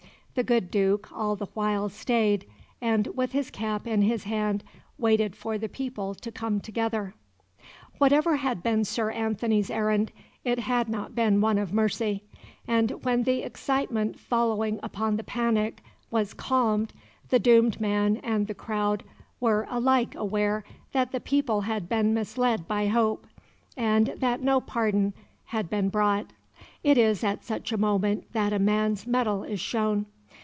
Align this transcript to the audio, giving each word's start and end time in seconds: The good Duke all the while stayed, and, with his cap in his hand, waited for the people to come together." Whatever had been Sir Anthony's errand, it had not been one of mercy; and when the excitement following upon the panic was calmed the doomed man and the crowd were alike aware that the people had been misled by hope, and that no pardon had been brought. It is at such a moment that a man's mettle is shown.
The 0.33 0.43
good 0.43 0.71
Duke 0.71 1.11
all 1.11 1.35
the 1.35 1.47
while 1.53 1.89
stayed, 1.89 2.45
and, 2.79 3.05
with 3.07 3.33
his 3.33 3.51
cap 3.51 3.85
in 3.85 4.01
his 4.01 4.23
hand, 4.23 4.63
waited 4.97 5.35
for 5.35 5.57
the 5.57 5.67
people 5.67 6.15
to 6.15 6.31
come 6.31 6.61
together." 6.61 7.13
Whatever 7.97 8.37
had 8.37 8.63
been 8.63 8.85
Sir 8.85 9.11
Anthony's 9.11 9.69
errand, 9.69 10.13
it 10.45 10.59
had 10.59 10.87
not 10.87 11.13
been 11.15 11.41
one 11.41 11.57
of 11.57 11.73
mercy; 11.73 12.23
and 12.65 12.91
when 13.03 13.23
the 13.23 13.43
excitement 13.43 14.17
following 14.17 14.79
upon 14.81 15.17
the 15.17 15.25
panic 15.25 15.83
was 16.09 16.33
calmed 16.33 16.93
the 17.27 17.37
doomed 17.37 17.81
man 17.81 18.15
and 18.23 18.47
the 18.47 18.55
crowd 18.55 19.03
were 19.41 19.67
alike 19.69 20.15
aware 20.15 20.63
that 20.93 21.11
the 21.11 21.19
people 21.19 21.59
had 21.61 21.89
been 21.89 22.13
misled 22.13 22.69
by 22.69 22.87
hope, 22.87 23.27
and 23.75 24.13
that 24.17 24.41
no 24.41 24.61
pardon 24.61 25.13
had 25.47 25.69
been 25.69 25.89
brought. 25.89 26.27
It 26.85 26.97
is 26.97 27.21
at 27.21 27.43
such 27.43 27.73
a 27.73 27.77
moment 27.77 28.31
that 28.31 28.53
a 28.53 28.59
man's 28.59 29.05
mettle 29.05 29.43
is 29.43 29.59
shown. 29.59 30.05